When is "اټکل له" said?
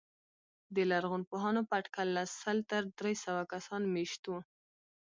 1.79-2.23